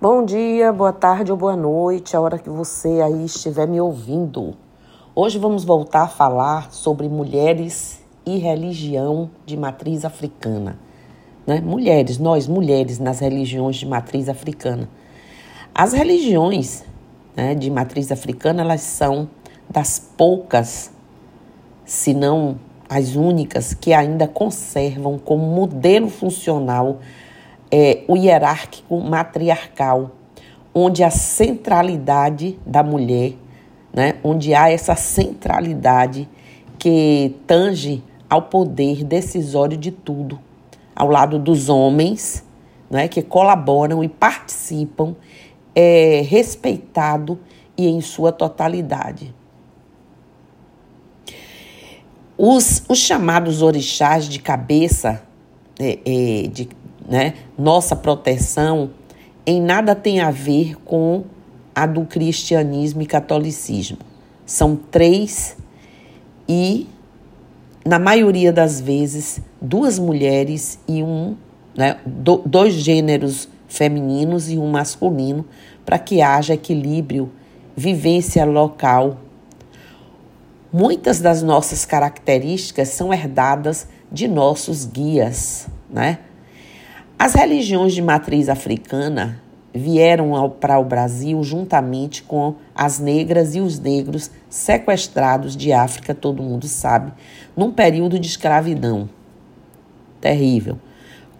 Bom 0.00 0.24
dia, 0.24 0.72
boa 0.72 0.92
tarde 0.92 1.32
ou 1.32 1.36
boa 1.36 1.56
noite, 1.56 2.16
a 2.16 2.20
hora 2.20 2.38
que 2.38 2.48
você 2.48 3.00
aí 3.00 3.24
estiver 3.24 3.66
me 3.66 3.80
ouvindo. 3.80 4.54
Hoje 5.12 5.40
vamos 5.40 5.64
voltar 5.64 6.02
a 6.02 6.06
falar 6.06 6.70
sobre 6.70 7.08
mulheres 7.08 8.00
e 8.24 8.38
religião 8.38 9.28
de 9.44 9.56
matriz 9.56 10.04
africana. 10.04 10.78
Né? 11.44 11.60
Mulheres, 11.60 12.16
nós 12.16 12.46
mulheres 12.46 13.00
nas 13.00 13.18
religiões 13.18 13.74
de 13.74 13.86
matriz 13.86 14.28
africana. 14.28 14.88
As 15.74 15.92
religiões 15.92 16.84
né, 17.36 17.56
de 17.56 17.68
matriz 17.68 18.12
africana, 18.12 18.62
elas 18.62 18.82
são 18.82 19.28
das 19.68 19.98
poucas, 19.98 20.92
se 21.84 22.14
não 22.14 22.56
as 22.88 23.16
únicas, 23.16 23.74
que 23.74 23.92
ainda 23.92 24.28
conservam 24.28 25.18
como 25.18 25.44
modelo 25.44 26.08
funcional 26.08 26.98
é, 27.70 28.04
o 28.08 28.16
hierárquico 28.16 29.00
matriarcal, 29.00 30.12
onde 30.74 31.02
a 31.02 31.10
centralidade 31.10 32.58
da 32.64 32.82
mulher, 32.82 33.32
né, 33.92 34.14
onde 34.22 34.54
há 34.54 34.70
essa 34.70 34.94
centralidade 34.94 36.28
que 36.78 37.34
tange 37.46 38.02
ao 38.28 38.42
poder 38.42 39.04
decisório 39.04 39.76
de 39.76 39.90
tudo, 39.90 40.38
ao 40.94 41.08
lado 41.08 41.38
dos 41.38 41.68
homens, 41.68 42.44
né, 42.90 43.08
que 43.08 43.22
colaboram 43.22 44.02
e 44.02 44.08
participam, 44.08 45.14
é 45.74 46.22
respeitado 46.22 47.38
e 47.76 47.86
em 47.86 48.00
sua 48.00 48.32
totalidade. 48.32 49.34
Os, 52.36 52.84
os 52.88 52.98
chamados 52.98 53.62
orixás 53.62 54.28
de 54.28 54.38
cabeça, 54.38 55.22
é, 55.78 55.98
é, 56.04 56.48
de, 56.48 56.68
né, 57.08 57.34
nossa 57.56 57.96
proteção, 57.96 58.90
em 59.46 59.62
nada 59.62 59.94
tem 59.94 60.20
a 60.20 60.30
ver 60.30 60.76
com 60.84 61.24
a 61.74 61.86
do 61.86 62.04
cristianismo 62.04 63.00
e 63.00 63.06
catolicismo. 63.06 63.98
São 64.44 64.76
três 64.76 65.56
e, 66.46 66.86
na 67.84 67.98
maioria 67.98 68.52
das 68.52 68.80
vezes, 68.80 69.40
duas 69.60 69.98
mulheres 69.98 70.78
e 70.86 71.02
um, 71.02 71.34
né, 71.74 71.98
do, 72.04 72.42
dois 72.44 72.74
gêneros 72.74 73.48
femininos 73.66 74.50
e 74.50 74.58
um 74.58 74.70
masculino, 74.70 75.46
para 75.84 75.98
que 75.98 76.20
haja 76.20 76.54
equilíbrio, 76.54 77.30
vivência 77.76 78.44
local. 78.44 79.18
Muitas 80.70 81.20
das 81.20 81.42
nossas 81.42 81.84
características 81.86 82.88
são 82.88 83.12
herdadas 83.14 83.88
de 84.12 84.28
nossos 84.28 84.84
guias, 84.84 85.68
né? 85.88 86.18
As 87.20 87.34
religiões 87.34 87.94
de 87.94 88.00
matriz 88.00 88.48
africana 88.48 89.42
vieram 89.74 90.48
para 90.60 90.78
o 90.78 90.84
Brasil 90.84 91.42
juntamente 91.42 92.22
com 92.22 92.54
as 92.72 93.00
negras 93.00 93.56
e 93.56 93.60
os 93.60 93.80
negros 93.80 94.30
sequestrados 94.48 95.56
de 95.56 95.72
África, 95.72 96.14
todo 96.14 96.44
mundo 96.44 96.68
sabe, 96.68 97.12
num 97.56 97.72
período 97.72 98.20
de 98.20 98.28
escravidão. 98.28 99.08
Terrível. 100.20 100.78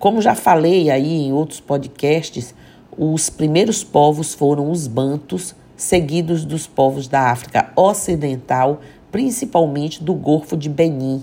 Como 0.01 0.21
já 0.21 0.35
falei 0.35 0.91
aí 0.91 1.27
em 1.27 1.33
outros 1.33 1.61
podcasts, 1.61 2.53
os 2.99 3.31
primeiros 3.31 3.85
povos 3.85 4.35
foram 4.35 4.73
os 4.73 4.89
bantos, 4.89 5.55
seguidos 5.77 6.45
dos 6.45 6.67
povos 6.67 7.07
da 7.07 7.31
África 7.31 7.71
Ocidental, 7.77 8.81
principalmente 9.13 10.03
do 10.03 10.13
Golfo 10.13 10.57
de 10.57 10.69
Benin, 10.69 11.23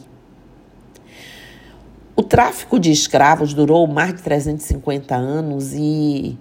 o 2.15 2.23
tráfico 2.23 2.79
de 2.79 2.91
escravos 2.91 3.53
durou 3.53 3.85
mais 3.87 4.13
de 4.13 4.21
350 4.23 5.13
anos 5.15 5.73
e 5.73 6.37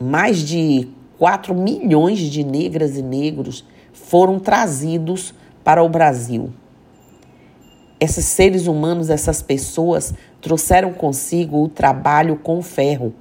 mais 0.00 0.38
de 0.38 0.88
4 1.18 1.54
milhões 1.54 2.18
de 2.18 2.42
negras 2.42 2.96
e 2.96 3.02
negros 3.02 3.64
foram 3.92 4.40
trazidos 4.40 5.32
para 5.62 5.82
o 5.82 5.88
Brasil. 5.88 6.50
Esses 8.00 8.24
seres 8.24 8.66
humanos, 8.66 9.10
essas 9.10 9.42
pessoas, 9.42 10.14
trouxeram 10.40 10.92
consigo 10.92 11.62
o 11.62 11.68
trabalho 11.68 12.36
com 12.36 12.62
ferro. 12.62 13.14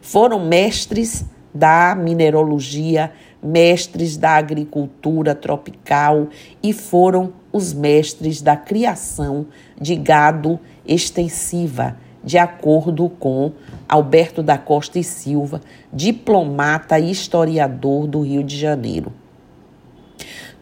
Foram 0.00 0.46
mestres 0.46 1.24
da 1.54 1.94
mineralogia, 1.94 3.12
mestres 3.42 4.16
da 4.16 4.32
agricultura 4.32 5.34
tropical 5.34 6.28
e 6.62 6.72
foram 6.72 7.32
os 7.52 7.72
mestres 7.72 8.42
da 8.42 8.56
criação 8.56 9.46
de 9.80 9.96
gado 9.96 10.60
extensiva, 10.86 11.96
de 12.22 12.38
acordo 12.38 13.08
com 13.08 13.52
Alberto 13.88 14.42
da 14.42 14.58
Costa 14.58 14.98
e 14.98 15.04
Silva, 15.04 15.60
diplomata 15.92 16.98
e 16.98 17.10
historiador 17.10 18.06
do 18.06 18.20
Rio 18.22 18.42
de 18.42 18.56
Janeiro. 18.58 19.12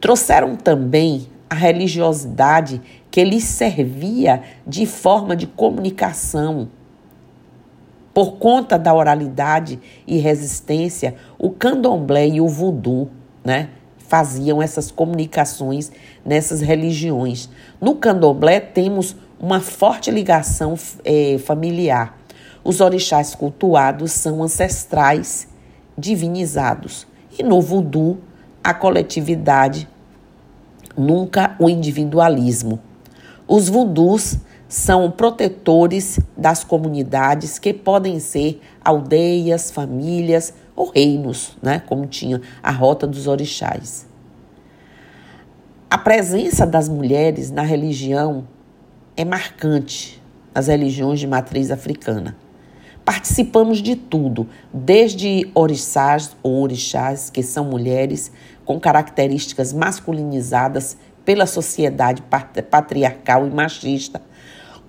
Trouxeram 0.00 0.56
também 0.56 1.26
a 1.48 1.54
religiosidade 1.54 2.82
que 3.10 3.24
lhes 3.24 3.44
servia 3.44 4.42
de 4.66 4.84
forma 4.86 5.34
de 5.34 5.46
comunicação. 5.46 6.68
Por 8.12 8.32
conta 8.32 8.78
da 8.78 8.92
oralidade 8.92 9.80
e 10.06 10.18
resistência, 10.18 11.14
o 11.38 11.50
candomblé 11.50 12.28
e 12.28 12.40
o 12.40 12.48
voodoo, 12.48 13.08
né, 13.44 13.70
faziam 13.98 14.60
essas 14.60 14.90
comunicações 14.90 15.90
nessas 16.24 16.60
religiões. 16.60 17.48
No 17.80 17.96
candomblé 17.96 18.60
temos 18.60 19.16
uma 19.38 19.60
forte 19.60 20.10
ligação 20.10 20.74
é, 21.04 21.38
familiar. 21.38 22.18
Os 22.62 22.80
orixás 22.80 23.34
cultuados 23.34 24.12
são 24.12 24.42
ancestrais 24.42 25.48
divinizados. 25.96 27.06
E 27.38 27.42
no 27.42 27.60
voodoo, 27.60 28.18
a 28.62 28.72
coletividade, 28.72 29.88
nunca 30.96 31.54
o 31.58 31.68
individualismo. 31.68 32.80
Os 33.46 33.68
voodoos 33.68 34.38
são 34.68 35.10
protetores 35.10 36.18
das 36.36 36.64
comunidades 36.64 37.58
que 37.58 37.72
podem 37.72 38.18
ser 38.18 38.60
aldeias, 38.82 39.70
famílias 39.70 40.54
ou 40.74 40.90
reinos, 40.90 41.56
né? 41.62 41.82
como 41.86 42.06
tinha 42.06 42.40
a 42.62 42.70
rota 42.70 43.06
dos 43.06 43.26
orixás. 43.26 44.06
A 45.90 45.98
presença 45.98 46.66
das 46.66 46.88
mulheres 46.88 47.50
na 47.50 47.62
religião 47.62 48.48
é 49.16 49.24
marcante 49.24 50.22
nas 50.54 50.66
religiões 50.66 51.20
de 51.20 51.26
matriz 51.26 51.70
africana. 51.70 52.36
Participamos 53.04 53.82
de 53.82 53.96
tudo, 53.96 54.48
desde 54.72 55.50
orixás 55.54 56.34
ou 56.42 56.62
orixás, 56.62 57.28
que 57.28 57.42
são 57.42 57.64
mulheres 57.64 58.32
com 58.64 58.80
características 58.80 59.72
masculinizadas 59.72 60.96
pela 61.24 61.46
sociedade 61.46 62.22
patriarcal 62.70 63.46
e 63.46 63.50
machista, 63.50 64.22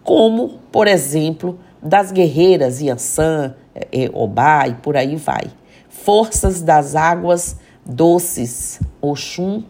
como, 0.03 0.59
por 0.71 0.87
exemplo, 0.87 1.59
das 1.81 2.11
guerreiras 2.11 2.81
Yansan, 2.81 3.53
é, 3.73 4.09
Obá 4.13 4.67
e 4.67 4.75
por 4.75 4.95
aí 4.95 5.15
vai. 5.15 5.43
Forças 5.89 6.61
das 6.61 6.95
águas 6.95 7.57
doces, 7.85 8.79
Oxum 9.01 9.63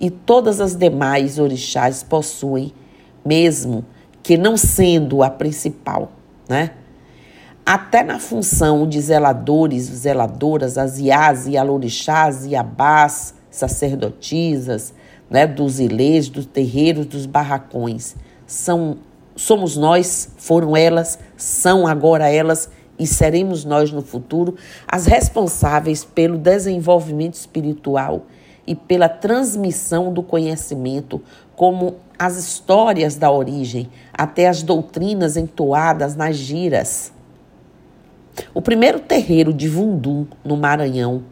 e 0.00 0.10
todas 0.10 0.60
as 0.60 0.76
demais 0.76 1.38
orixás 1.38 2.02
possuem 2.02 2.72
mesmo 3.24 3.84
que 4.28 4.36
não 4.36 4.58
sendo 4.58 5.22
a 5.22 5.30
principal, 5.30 6.12
né? 6.46 6.72
Até 7.64 8.02
na 8.02 8.18
função 8.18 8.86
de 8.86 9.00
zeladores, 9.00 9.84
zeladoras, 9.84 10.76
as 10.76 10.98
iás, 10.98 11.46
ialorixás, 11.46 12.44
iabás, 12.44 13.32
sacerdotisas, 13.50 14.92
né, 15.30 15.46
dos 15.46 15.80
ilês, 15.80 16.28
dos 16.28 16.44
terreiros, 16.44 17.06
dos 17.06 17.24
barracões. 17.24 18.16
São, 18.46 18.98
somos 19.34 19.78
nós, 19.78 20.28
foram 20.36 20.76
elas, 20.76 21.18
são 21.34 21.86
agora 21.86 22.28
elas 22.28 22.68
e 22.98 23.06
seremos 23.06 23.64
nós 23.64 23.90
no 23.90 24.02
futuro 24.02 24.56
as 24.86 25.06
responsáveis 25.06 26.04
pelo 26.04 26.36
desenvolvimento 26.36 27.36
espiritual 27.36 28.26
e 28.66 28.74
pela 28.74 29.08
transmissão 29.08 30.12
do 30.12 30.22
conhecimento, 30.22 31.22
como 31.58 31.96
as 32.16 32.36
histórias 32.36 33.16
da 33.16 33.32
origem, 33.32 33.90
até 34.12 34.46
as 34.46 34.62
doutrinas 34.62 35.36
entoadas 35.36 36.14
nas 36.14 36.36
giras. 36.36 37.12
O 38.54 38.62
primeiro 38.62 39.00
terreiro 39.00 39.52
de 39.52 39.68
Vundum, 39.68 40.24
no 40.44 40.56
Maranhão, 40.56 41.24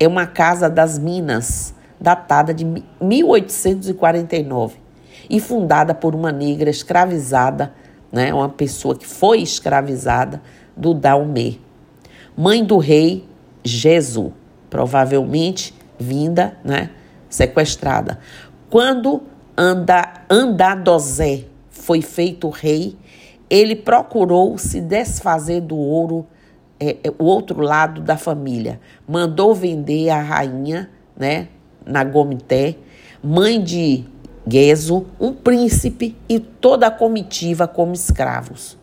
é 0.00 0.08
uma 0.08 0.26
casa 0.26 0.70
das 0.70 0.98
Minas, 0.98 1.74
datada 2.00 2.54
de 2.54 2.64
1849 3.02 4.76
e 5.28 5.38
fundada 5.38 5.92
por 5.92 6.14
uma 6.14 6.32
negra 6.32 6.70
escravizada, 6.70 7.74
né, 8.10 8.32
uma 8.32 8.48
pessoa 8.48 8.96
que 8.96 9.06
foi 9.06 9.42
escravizada 9.42 10.40
do 10.74 10.94
Daumé, 10.94 11.56
mãe 12.34 12.64
do 12.64 12.78
rei 12.78 13.28
Jesus, 13.62 14.32
provavelmente 14.70 15.74
vinda, 15.98 16.56
né, 16.64 16.88
sequestrada. 17.28 18.18
Quando 18.70 19.35
anda, 19.56 20.24
Andadozé 20.28 21.44
foi 21.70 22.02
feito 22.02 22.48
rei, 22.48 22.96
ele 23.48 23.76
procurou 23.76 24.58
se 24.58 24.80
desfazer 24.80 25.60
do 25.60 25.76
ouro 25.76 26.26
é, 26.78 26.96
é, 27.04 27.12
o 27.18 27.24
outro 27.24 27.60
lado 27.60 28.00
da 28.00 28.16
família. 28.16 28.80
Mandou 29.08 29.54
vender 29.54 30.10
a 30.10 30.20
rainha, 30.20 30.90
né, 31.16 31.48
na 31.84 32.04
Gomité, 32.04 32.76
mãe 33.22 33.62
de 33.62 34.04
Gueso, 34.46 35.06
um 35.20 35.32
príncipe 35.32 36.16
e 36.28 36.38
toda 36.38 36.88
a 36.88 36.90
comitiva 36.90 37.66
como 37.66 37.94
escravos. 37.94 38.76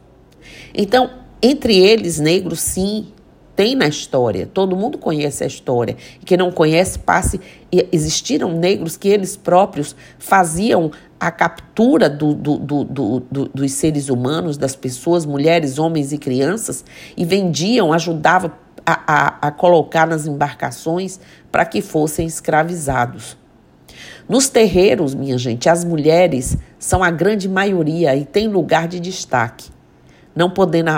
Então, 0.74 1.10
entre 1.42 1.78
eles, 1.78 2.20
negros, 2.20 2.60
sim, 2.62 3.08
tem 3.56 3.76
na 3.76 3.88
história. 3.88 4.50
Todo 4.52 4.76
mundo 4.76 4.98
conhece 4.98 5.44
a 5.44 5.48
história. 5.48 5.96
E 6.22 6.26
quem 6.26 6.38
não 6.38 6.52
conhece, 6.52 6.98
passe. 7.00 7.40
Existiram 7.92 8.52
negros 8.52 8.98
que 8.98 9.08
eles 9.08 9.36
próprios 9.36 9.96
faziam 10.18 10.92
a 11.20 11.32
captura 11.32 12.10
do, 12.10 12.34
do, 12.34 12.58
do, 12.58 13.20
dos 13.54 13.72
seres 13.72 14.10
humanos, 14.10 14.58
das 14.58 14.76
pessoas, 14.76 15.26
mulheres, 15.26 15.80
homens 15.80 16.12
e 16.12 16.18
crianças, 16.18 16.84
e 17.16 17.24
vendiam, 17.24 17.94
ajudavam 17.94 18.52
a, 18.86 19.00
a, 19.08 19.48
a 19.48 19.52
colocar 19.52 20.06
nas 20.06 20.26
embarcações 20.26 21.20
para 21.52 21.66
que 21.66 21.82
fossem 21.82 22.26
escravizados. 22.26 23.38
Nos 24.28 24.50
terreiros, 24.50 25.14
minha 25.14 25.38
gente, 25.38 25.70
as 25.70 25.84
mulheres 25.84 26.58
são 26.80 27.04
a 27.04 27.12
grande 27.12 27.48
maioria 27.48 28.16
e 28.16 28.26
têm 28.26 28.48
lugar 28.48 28.88
de 28.88 29.00
destaque, 29.00 29.70
não 30.36 30.50
podendo 30.50 30.90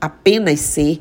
apenas 0.00 0.60
ser 0.60 1.00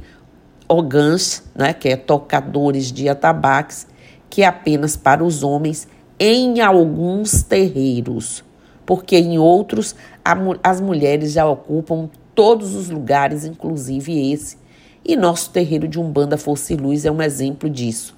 ogãs, 0.74 1.44
né, 1.56 1.74
que 1.74 1.90
é 1.90 1.96
tocadores 1.96 2.92
de 2.92 3.08
atabaques, 3.08 3.88
que 4.30 4.42
é 4.42 4.46
apenas 4.46 4.96
para 4.96 5.24
os 5.24 5.44
homens 5.44 5.88
em 6.20 6.62
alguns 6.62 7.44
terreiros, 7.44 8.44
porque 8.86 9.18
em 9.18 9.38
outros 9.38 9.96
a, 10.24 10.36
as 10.64 10.80
mulheres 10.80 11.34
já 11.34 11.46
ocupam 11.46 12.10
todos 12.34 12.74
os 12.76 12.90
lugares, 12.90 13.46
inclusive 13.46 14.32
esse. 14.32 14.58
E 15.06 15.16
nosso 15.16 15.50
terreiro 15.50 15.88
de 15.88 16.00
Umbanda 16.00 16.38
Força 16.38 16.74
e 16.74 16.78
Luz 16.78 17.06
é 17.06 17.12
um 17.12 17.22
exemplo 17.22 17.70
disso, 17.70 18.16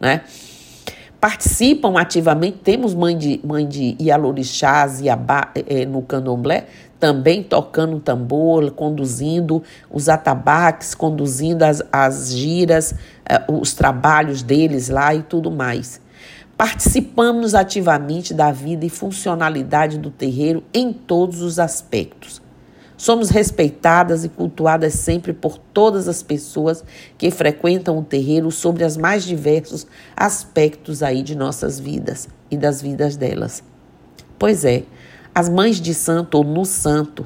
né? 0.00 0.22
Participam 1.20 1.98
ativamente, 1.98 2.58
temos 2.58 2.94
mãe 2.94 3.18
de, 3.18 3.40
mãe 3.42 3.66
de 3.66 3.96
Ialorixás 3.98 5.00
e 5.00 5.08
Abá, 5.08 5.50
é, 5.66 5.84
no 5.84 6.00
candomblé, 6.00 6.66
também 6.98 7.42
tocando 7.42 8.00
tambor, 8.00 8.70
conduzindo 8.72 9.62
os 9.90 10.08
atabaques, 10.08 10.94
conduzindo 10.94 11.62
as, 11.62 11.82
as 11.92 12.32
giras, 12.32 12.94
eh, 13.28 13.44
os 13.48 13.74
trabalhos 13.74 14.42
deles 14.42 14.88
lá 14.88 15.14
e 15.14 15.22
tudo 15.22 15.50
mais. 15.50 16.00
Participamos 16.56 17.54
ativamente 17.54 18.34
da 18.34 18.50
vida 18.50 18.84
e 18.84 18.90
funcionalidade 18.90 19.96
do 19.96 20.10
terreiro 20.10 20.64
em 20.74 20.92
todos 20.92 21.40
os 21.40 21.60
aspectos. 21.60 22.42
Somos 22.96 23.30
respeitadas 23.30 24.24
e 24.24 24.28
cultuadas 24.28 24.94
sempre 24.94 25.32
por 25.32 25.56
todas 25.56 26.08
as 26.08 26.20
pessoas 26.20 26.82
que 27.16 27.30
frequentam 27.30 27.96
o 27.96 28.02
terreiro 28.02 28.50
sobre 28.50 28.82
os 28.82 28.96
mais 28.96 29.22
diversos 29.22 29.86
aspectos 30.16 31.00
aí 31.00 31.22
de 31.22 31.36
nossas 31.36 31.78
vidas 31.78 32.28
e 32.50 32.56
das 32.56 32.82
vidas 32.82 33.16
delas. 33.16 33.62
Pois 34.36 34.64
é, 34.64 34.82
as 35.38 35.48
mães 35.48 35.80
de 35.80 35.94
santo 35.94 36.34
ou 36.38 36.42
no 36.42 36.64
santo, 36.64 37.24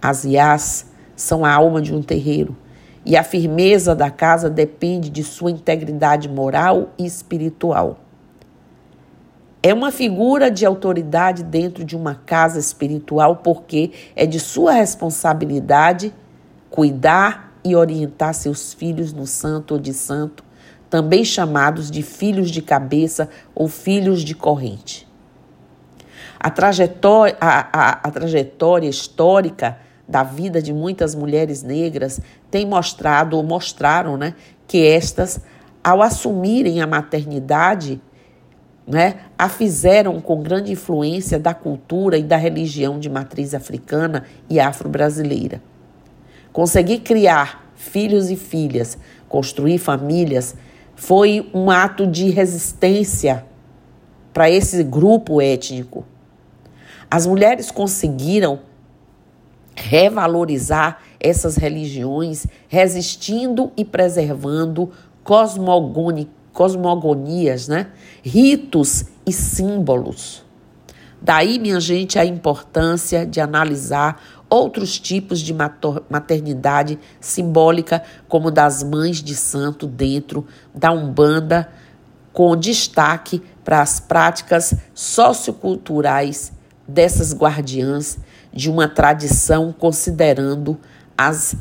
as 0.00 0.24
iás, 0.24 0.86
são 1.16 1.44
a 1.44 1.52
alma 1.52 1.82
de 1.82 1.92
um 1.92 2.00
terreiro. 2.00 2.56
E 3.04 3.16
a 3.16 3.24
firmeza 3.24 3.92
da 3.92 4.08
casa 4.08 4.48
depende 4.48 5.10
de 5.10 5.24
sua 5.24 5.50
integridade 5.50 6.28
moral 6.28 6.90
e 6.96 7.04
espiritual. 7.04 7.98
É 9.60 9.74
uma 9.74 9.90
figura 9.90 10.48
de 10.48 10.64
autoridade 10.64 11.42
dentro 11.42 11.84
de 11.84 11.96
uma 11.96 12.14
casa 12.14 12.60
espiritual 12.60 13.34
porque 13.34 13.90
é 14.14 14.24
de 14.24 14.38
sua 14.38 14.70
responsabilidade 14.70 16.14
cuidar 16.70 17.52
e 17.64 17.74
orientar 17.74 18.32
seus 18.32 18.72
filhos 18.72 19.12
no 19.12 19.26
santo 19.26 19.74
ou 19.74 19.80
de 19.80 19.92
santo, 19.92 20.44
também 20.88 21.24
chamados 21.24 21.90
de 21.90 22.00
filhos 22.00 22.48
de 22.48 22.62
cabeça 22.62 23.28
ou 23.56 23.66
filhos 23.66 24.22
de 24.22 24.36
corrente. 24.36 25.10
A 26.42 26.50
trajetória, 26.50 27.36
a, 27.40 27.68
a, 27.72 27.90
a 28.02 28.10
trajetória 28.10 28.88
histórica 28.88 29.78
da 30.08 30.24
vida 30.24 30.60
de 30.60 30.72
muitas 30.72 31.14
mulheres 31.14 31.62
negras 31.62 32.20
tem 32.50 32.66
mostrado 32.66 33.36
ou 33.36 33.44
mostraram 33.44 34.16
né, 34.16 34.34
que 34.66 34.84
estas, 34.84 35.40
ao 35.84 36.02
assumirem 36.02 36.80
a 36.80 36.86
maternidade, 36.86 38.02
né, 38.84 39.20
a 39.38 39.48
fizeram 39.48 40.20
com 40.20 40.42
grande 40.42 40.72
influência 40.72 41.38
da 41.38 41.54
cultura 41.54 42.18
e 42.18 42.24
da 42.24 42.36
religião 42.36 42.98
de 42.98 43.08
matriz 43.08 43.54
africana 43.54 44.24
e 44.50 44.58
afro-brasileira. 44.58 45.62
Conseguir 46.52 46.98
criar 46.98 47.72
filhos 47.76 48.30
e 48.30 48.36
filhas, 48.36 48.98
construir 49.28 49.78
famílias, 49.78 50.56
foi 50.96 51.48
um 51.54 51.70
ato 51.70 52.04
de 52.04 52.30
resistência 52.30 53.46
para 54.32 54.50
esse 54.50 54.82
grupo 54.82 55.40
étnico 55.40 56.04
as 57.12 57.26
mulheres 57.26 57.70
conseguiram 57.70 58.60
revalorizar 59.76 61.02
essas 61.20 61.56
religiões, 61.56 62.46
resistindo 62.68 63.70
e 63.76 63.84
preservando 63.84 64.90
cosmogoni, 65.22 66.30
cosmogonias, 66.54 67.68
né? 67.68 67.88
ritos 68.22 69.04
e 69.26 69.32
símbolos. 69.32 70.42
Daí, 71.20 71.58
minha 71.58 71.78
gente, 71.80 72.18
a 72.18 72.24
importância 72.24 73.26
de 73.26 73.42
analisar 73.42 74.18
outros 74.48 74.98
tipos 74.98 75.40
de 75.40 75.54
maternidade 76.08 76.98
simbólica, 77.20 78.02
como 78.26 78.50
das 78.50 78.82
mães 78.82 79.22
de 79.22 79.36
santo 79.36 79.86
dentro 79.86 80.46
da 80.74 80.90
Umbanda, 80.90 81.68
com 82.32 82.56
destaque 82.56 83.42
para 83.62 83.82
as 83.82 84.00
práticas 84.00 84.74
socioculturais 84.94 86.52
dessas 86.92 87.34
guardiãs 87.34 88.18
de 88.52 88.70
uma 88.70 88.88
tradição, 88.88 89.74
considerando 89.76 90.78
as 91.16 91.56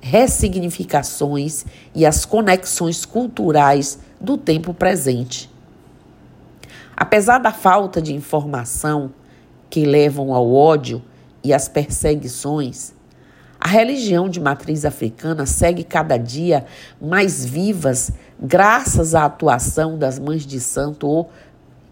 ressignificações 0.00 1.64
e 1.94 2.04
as 2.04 2.24
conexões 2.24 3.04
culturais 3.04 3.98
do 4.20 4.36
tempo 4.36 4.74
presente. 4.74 5.50
Apesar 6.96 7.38
da 7.38 7.52
falta 7.52 8.02
de 8.02 8.14
informação 8.14 9.12
que 9.70 9.84
levam 9.84 10.34
ao 10.34 10.52
ódio 10.52 11.02
e 11.42 11.52
às 11.52 11.68
perseguições, 11.68 12.92
a 13.60 13.68
religião 13.68 14.28
de 14.28 14.40
matriz 14.40 14.84
africana 14.84 15.46
segue 15.46 15.84
cada 15.84 16.16
dia 16.16 16.66
mais 17.00 17.44
vivas 17.44 18.10
graças 18.40 19.14
à 19.14 19.24
atuação 19.24 19.96
das 19.96 20.18
mães 20.18 20.44
de 20.44 20.58
santo 20.58 21.06
ou 21.06 21.30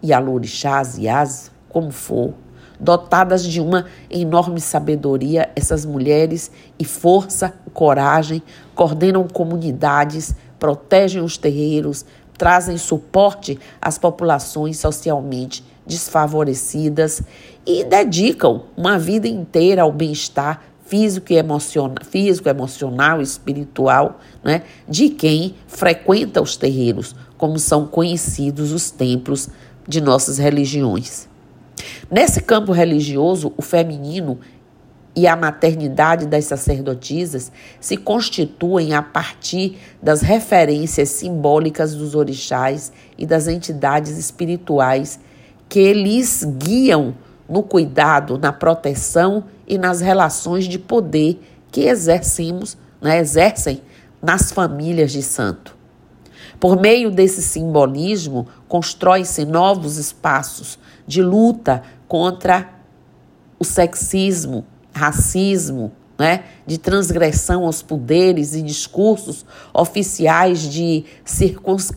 Yalorixás, 0.03 0.97
Yas, 0.97 1.49
como 1.69 1.91
for, 1.91 2.33
dotadas 2.81 3.45
de 3.45 3.61
uma 3.61 3.85
enorme 4.09 4.59
sabedoria, 4.59 5.49
essas 5.55 5.85
mulheres, 5.85 6.51
e 6.79 6.83
força, 6.83 7.53
coragem, 7.73 8.41
coordenam 8.73 9.27
comunidades, 9.27 10.33
protegem 10.59 11.21
os 11.21 11.37
terreiros, 11.37 12.03
trazem 12.37 12.77
suporte 12.77 13.59
às 13.79 13.99
populações 13.99 14.79
socialmente 14.79 15.63
desfavorecidas 15.85 17.21
e 17.65 17.83
dedicam 17.83 18.63
uma 18.75 18.97
vida 18.97 19.27
inteira 19.27 19.83
ao 19.83 19.91
bem-estar 19.91 20.61
físico 20.85 21.31
e 21.31 21.37
emocional, 21.37 22.03
físico, 22.03 22.49
emocional, 22.49 23.21
espiritual, 23.21 24.19
né, 24.43 24.63
de 24.89 25.09
quem 25.09 25.55
frequenta 25.67 26.41
os 26.41 26.57
terreiros, 26.57 27.15
como 27.37 27.57
são 27.57 27.87
conhecidos 27.87 28.71
os 28.73 28.91
templos 28.91 29.49
de 29.87 30.01
nossas 30.01 30.37
religiões. 30.37 31.30
Nesse 32.09 32.41
campo 32.41 32.71
religioso, 32.71 33.53
o 33.57 33.61
feminino 33.61 34.39
e 35.15 35.27
a 35.27 35.35
maternidade 35.35 36.25
das 36.25 36.45
sacerdotisas 36.45 37.51
se 37.79 37.97
constituem 37.97 38.93
a 38.93 39.01
partir 39.01 39.77
das 40.01 40.21
referências 40.21 41.09
simbólicas 41.09 41.93
dos 41.93 42.15
orixás 42.15 42.91
e 43.17 43.25
das 43.25 43.47
entidades 43.47 44.17
espirituais 44.17 45.19
que 45.67 45.93
lhes 45.93 46.43
guiam 46.57 47.15
no 47.47 47.63
cuidado, 47.63 48.37
na 48.37 48.53
proteção 48.53 49.45
e 49.67 49.77
nas 49.77 49.99
relações 49.99 50.65
de 50.65 50.79
poder 50.79 51.41
que 51.69 51.81
exercemos, 51.81 52.77
né, 53.01 53.19
exercem 53.19 53.81
nas 54.21 54.51
famílias 54.51 55.11
de 55.11 55.21
santo. 55.21 55.80
Por 56.61 56.79
meio 56.79 57.09
desse 57.09 57.41
simbolismo, 57.41 58.47
constrói-se 58.67 59.45
novos 59.45 59.97
espaços 59.97 60.77
de 61.07 61.19
luta 61.19 61.81
contra 62.07 62.69
o 63.57 63.65
sexismo, 63.65 64.63
racismo, 64.93 65.91
né, 66.19 66.43
de 66.67 66.77
transgressão 66.77 67.65
aos 67.65 67.81
poderes 67.81 68.53
e 68.53 68.61
discursos 68.61 69.43
oficiais 69.73 70.71
de 70.71 71.03
circuns, 71.25 71.91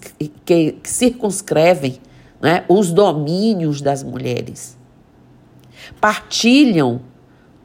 que 0.47 0.79
circunscrevem 0.83 2.01
né, 2.41 2.65
os 2.67 2.91
domínios 2.91 3.83
das 3.83 4.03
mulheres. 4.03 4.79
Partilham 6.01 7.03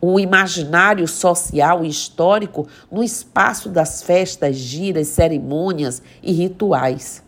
o 0.01 0.19
imaginário 0.19 1.07
social 1.07 1.83
e 1.83 1.89
histórico 1.89 2.67
no 2.91 3.03
espaço 3.03 3.69
das 3.69 4.01
festas, 4.01 4.55
giras, 4.55 5.07
cerimônias 5.07 6.01
e 6.23 6.31
rituais. 6.31 7.23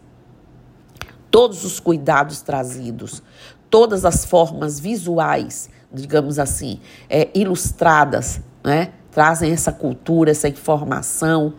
Todos 1.29 1.63
os 1.63 1.79
cuidados 1.79 2.41
trazidos, 2.41 3.21
todas 3.69 4.05
as 4.05 4.25
formas 4.25 4.79
visuais, 4.79 5.69
digamos 5.91 6.39
assim, 6.39 6.79
é, 7.09 7.29
ilustradas, 7.33 8.41
né, 8.63 8.91
trazem 9.11 9.51
essa 9.51 9.71
cultura, 9.71 10.31
essa 10.31 10.47
informação 10.47 11.53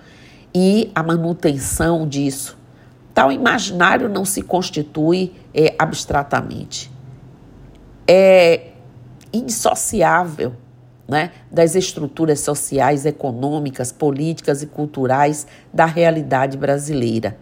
e 0.54 0.90
a 0.94 1.02
manutenção 1.02 2.06
disso. 2.06 2.56
Tal 3.12 3.30
imaginário 3.30 4.08
não 4.08 4.24
se 4.24 4.40
constitui 4.40 5.34
é, 5.52 5.74
abstratamente. 5.78 6.90
É 8.08 8.70
indissociável 9.32 10.54
né, 11.12 11.30
das 11.50 11.74
estruturas 11.74 12.40
sociais, 12.40 13.04
econômicas, 13.04 13.92
políticas 13.92 14.62
e 14.62 14.66
culturais 14.66 15.46
da 15.70 15.84
realidade 15.84 16.56
brasileira. 16.56 17.36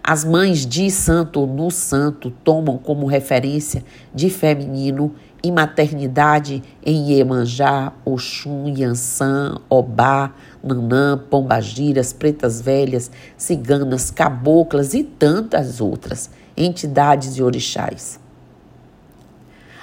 As 0.00 0.24
mães 0.24 0.64
de 0.64 0.88
santo 0.92 1.40
ou 1.40 1.46
no 1.48 1.72
santo 1.72 2.30
tomam 2.30 2.78
como 2.78 3.06
referência 3.06 3.82
de 4.14 4.30
feminino 4.30 5.12
e 5.42 5.50
maternidade 5.50 6.62
em 6.86 7.10
Iemanjá, 7.10 7.92
Oxum, 8.04 8.68
Yansan, 8.68 9.60
Obá, 9.68 10.32
Nanã, 10.62 11.18
Pombagiras, 11.18 12.12
Pretas 12.12 12.60
Velhas, 12.60 13.10
Ciganas, 13.36 14.12
Caboclas 14.12 14.94
e 14.94 15.02
tantas 15.02 15.80
outras 15.80 16.30
entidades 16.56 17.36
e 17.36 17.42
orixás. 17.42 18.20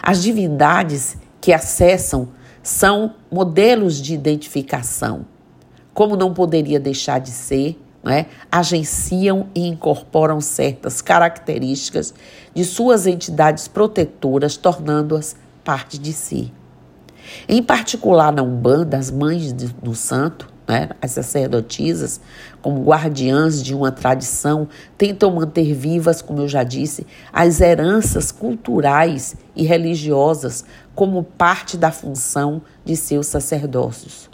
As 0.02 0.24
divindades 0.24 1.18
que 1.42 1.52
acessam 1.52 2.30
são 2.68 3.14
modelos 3.32 4.02
de 4.02 4.14
identificação. 4.14 5.26
Como 5.94 6.18
não 6.18 6.34
poderia 6.34 6.80
deixar 6.80 7.20
de 7.20 7.32
ser, 7.32 7.80
né, 8.04 8.26
agenciam 8.52 9.48
e 9.56 9.66
incorporam 9.68 10.42
certas 10.42 11.02
características 11.02 12.14
de 12.54 12.66
suas 12.66 13.08
entidades 13.08 13.70
protetoras, 13.70 14.58
tornando-as 14.58 15.36
parte 15.64 15.98
de 15.98 16.12
si. 16.12 16.54
Em 17.48 17.64
particular, 17.64 18.34
na 18.34 18.44
Umbanda, 18.44 18.98
as 18.98 19.10
mães 19.10 19.54
do 19.54 19.96
santo, 19.96 20.50
né, 20.68 20.90
as 21.02 21.12
sacerdotisas, 21.12 22.20
como 22.62 22.84
guardiãs 22.84 23.64
de 23.64 23.74
uma 23.74 23.92
tradição, 23.92 24.68
tentam 24.98 25.34
manter 25.34 25.74
vivas, 25.74 26.22
como 26.22 26.42
eu 26.42 26.48
já 26.48 26.64
disse, 26.64 27.08
as 27.32 27.62
heranças 27.62 28.32
culturais 28.32 29.36
e 29.56 29.64
religiosas 29.64 30.66
como 30.94 31.24
parte 31.24 31.78
da 31.78 31.92
função 31.92 32.62
de 32.84 32.98
seus 32.98 33.28
sacerdócios. 33.28 34.30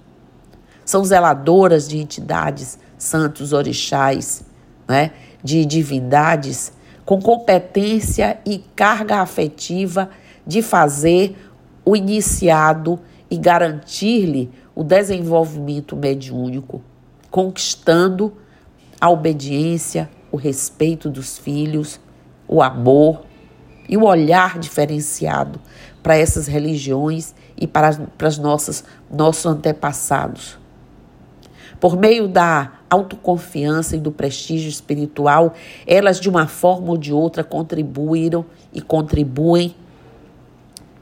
São 0.83 1.03
zeladoras 1.03 1.87
de 1.87 1.99
entidades, 1.99 2.79
santos 2.97 3.53
orixás, 3.53 4.43
né, 4.87 5.11
de 5.43 5.65
divindades, 5.65 6.73
com 7.05 7.21
competência 7.21 8.39
e 8.45 8.59
carga 8.75 9.17
afetiva 9.17 10.09
de 10.47 10.61
fazer 10.61 11.35
o 11.85 11.95
iniciado 11.95 12.99
e 13.29 13.37
garantir-lhe 13.37 14.49
o 14.75 14.83
desenvolvimento 14.83 15.95
mediúnico, 15.95 16.81
conquistando 17.29 18.33
a 18.99 19.09
obediência, 19.09 20.09
o 20.31 20.37
respeito 20.37 21.09
dos 21.09 21.37
filhos, 21.37 21.99
o 22.47 22.61
amor 22.61 23.23
e 23.87 23.97
o 23.97 24.03
olhar 24.03 24.57
diferenciado 24.57 25.59
para 26.01 26.17
essas 26.17 26.47
religiões 26.47 27.35
e 27.57 27.67
para, 27.67 27.93
para 28.17 28.27
as 28.27 28.37
nossas, 28.37 28.83
nossos 29.11 29.45
antepassados. 29.45 30.57
Por 31.79 31.97
meio 31.97 32.27
da 32.27 32.73
autoconfiança 32.89 33.95
e 33.95 33.99
do 33.99 34.11
prestígio 34.11 34.69
espiritual, 34.69 35.53
elas 35.85 36.19
de 36.19 36.29
uma 36.29 36.47
forma 36.47 36.91
ou 36.91 36.97
de 36.97 37.11
outra 37.11 37.43
contribuíram 37.43 38.45
e 38.73 38.81
contribuem 38.81 39.75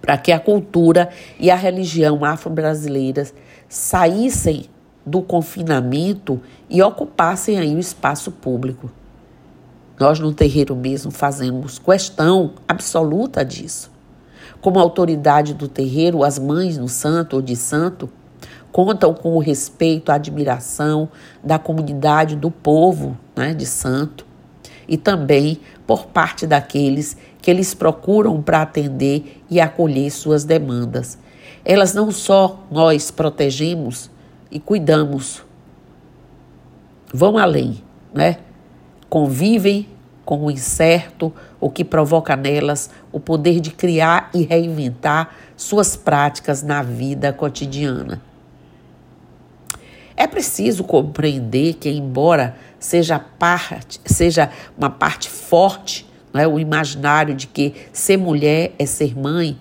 para 0.02 0.18
que 0.18 0.32
a 0.32 0.40
cultura 0.40 1.10
e 1.40 1.52
a 1.52 1.56
religião 1.56 2.26
afro-brasileiras 2.26 3.34
saíssem 3.70 4.66
do 5.06 5.22
confinamento 5.22 6.42
e 6.70 6.82
ocupassem 6.82 7.60
aí 7.60 7.76
o 7.76 7.80
espaço 7.80 8.32
público. 8.32 8.90
Nós 10.00 10.20
no 10.20 10.34
terreiro 10.34 10.76
mesmo 10.76 11.12
fazemos 11.12 11.78
questão 11.78 12.54
absoluta 12.68 13.46
disso. 13.46 13.92
Como 14.60 14.80
autoridade 14.80 15.54
do 15.54 15.68
terreiro, 15.68 16.24
as 16.24 16.40
mães 16.40 16.78
no 16.78 16.88
santo 16.88 17.36
ou 17.36 17.42
de 17.42 17.56
santo 17.56 18.10
contam 18.72 19.14
com 19.14 19.36
o 19.36 19.40
respeito, 19.40 20.12
a 20.12 20.16
admiração 20.16 21.10
da 21.44 21.60
comunidade, 21.60 22.36
do 22.36 22.50
povo 22.50 23.18
né, 23.36 23.54
de 23.54 23.66
santo 23.66 24.26
e 24.88 24.98
também 24.98 25.60
por 25.86 26.08
parte 26.08 26.48
daqueles 26.48 27.18
que 27.42 27.50
eles 27.50 27.74
procuram 27.74 28.42
para 28.42 28.62
atender 28.62 29.42
e 29.50 29.60
acolher 29.60 30.12
suas 30.12 30.44
demandas. 30.44 31.18
Elas 31.66 31.94
não 31.94 32.12
só 32.12 32.64
nós 32.70 33.12
protegemos 33.12 34.10
e 34.52 34.60
cuidamos, 34.60 35.44
vão 37.14 37.38
além, 37.38 37.82
né? 38.14 38.38
Convivem 39.10 39.88
com 40.24 40.46
o 40.46 40.52
incerto, 40.52 41.34
o 41.60 41.70
que 41.70 41.84
provoca 41.84 42.36
nelas 42.36 42.90
o 43.12 43.20
poder 43.20 43.60
de 43.60 43.72
criar 43.72 44.30
e 44.34 44.44
reinventar 44.44 45.36
suas 45.58 45.96
práticas 45.96 46.64
na 46.64 46.82
vida 46.82 47.34
cotidiana. 47.34 48.22
É 50.16 50.28
preciso 50.28 50.84
compreender 50.84 51.74
que, 51.74 51.90
embora 51.90 52.56
seja, 52.80 53.20
parte, 53.20 54.00
seja 54.06 54.50
uma 54.78 54.90
parte 54.90 55.30
forte, 55.30 56.10
né, 56.34 56.48
o 56.48 56.60
imaginário 56.60 57.34
de 57.34 57.48
que 57.48 57.74
ser 57.92 58.18
mulher 58.18 58.74
é 58.78 58.86
ser 58.86 59.18
mãe, 59.18 59.58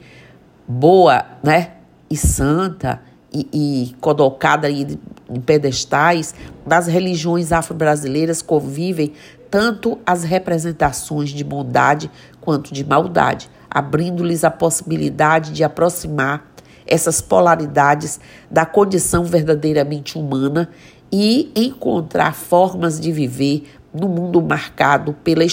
boa 0.67 1.25
né, 1.43 1.73
e 2.09 2.17
santa 2.17 3.01
e, 3.33 3.49
e 3.53 3.95
colocada 4.01 4.71
em 4.71 4.99
pedestais, 5.45 6.35
das 6.67 6.87
religiões 6.87 7.53
afro-brasileiras 7.53 8.43
convivem 8.43 9.13
tanto 9.51 9.99
as 10.07 10.23
representações 10.23 11.31
de 11.31 11.43
bondade 11.43 12.11
quanto 12.41 12.73
de 12.73 12.85
maldade, 12.85 13.51
abrindo-lhes 13.69 14.45
a 14.45 14.51
possibilidade 14.51 15.53
de 15.53 15.65
aproximar 15.65 16.49
essas 16.87 17.21
polaridades 17.21 18.19
da 18.51 18.67
condição 18.67 19.25
verdadeiramente 19.25 20.19
humana 20.19 20.69
e 21.13 21.51
encontrar 21.55 22.35
formas 22.35 22.99
de 23.01 23.13
viver 23.13 23.69
no 23.93 24.09
mundo 24.09 24.41
marcado 24.41 25.13
pela 25.25 25.45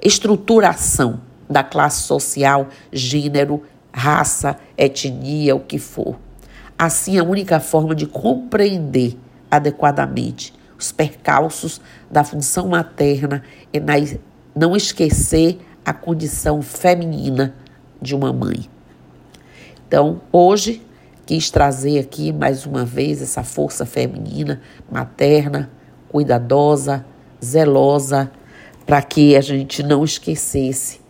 estruturação 0.00 1.20
da 1.48 1.62
classe 1.62 2.02
social, 2.02 2.68
gênero, 2.92 3.62
raça, 3.92 4.56
etnia, 4.76 5.54
o 5.54 5.60
que 5.60 5.78
for. 5.78 6.18
Assim, 6.78 7.18
a 7.18 7.24
única 7.24 7.60
forma 7.60 7.94
de 7.94 8.06
compreender 8.06 9.16
adequadamente 9.50 10.54
os 10.78 10.90
percalços 10.90 11.80
da 12.10 12.24
função 12.24 12.68
materna 12.68 13.42
e 13.72 13.80
não 14.54 14.74
esquecer 14.74 15.60
a 15.84 15.92
condição 15.92 16.62
feminina 16.62 17.54
de 18.00 18.14
uma 18.14 18.32
mãe. 18.32 18.68
Então, 19.86 20.22
hoje, 20.32 20.84
quis 21.26 21.50
trazer 21.50 21.98
aqui 21.98 22.32
mais 22.32 22.66
uma 22.66 22.84
vez 22.84 23.22
essa 23.22 23.44
força 23.44 23.84
feminina, 23.84 24.60
materna, 24.90 25.70
cuidadosa, 26.08 27.04
zelosa, 27.44 28.30
para 28.86 29.02
que 29.02 29.36
a 29.36 29.40
gente 29.40 29.82
não 29.82 30.04
esquecesse 30.04 31.00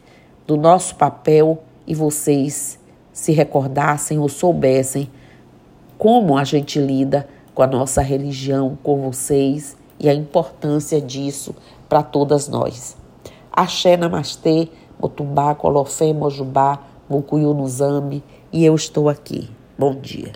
do 0.47 0.57
nosso 0.57 0.95
papel 0.97 1.63
e 1.87 1.95
vocês 1.95 2.79
se 3.13 3.33
recordassem 3.33 4.19
ou 4.19 4.29
soubessem 4.29 5.11
como 5.99 6.37
a 6.37 6.45
gente 6.45 6.79
lida 6.79 7.29
com 7.55 7.63
a 7.63 7.67
nossa 7.67 8.03
religião, 8.03 8.79
com 8.83 9.03
vocês 9.03 9.77
e 10.01 10.09
a 10.09 10.15
importância 10.15 11.01
disso 11.01 11.55
para 11.89 12.03
todas 12.03 12.49
nós. 12.49 12.97
Axé, 13.53 13.97
Namastê, 13.97 14.69
Motumbá, 15.01 15.55
Colofé, 15.55 16.13
Mojubá, 16.13 16.81
Mucuyu, 17.09 17.55
Nuzambi 17.55 18.23
e 18.53 18.65
eu 18.65 18.75
estou 18.75 19.09
aqui. 19.09 19.51
Bom 19.79 19.95
dia. 19.95 20.33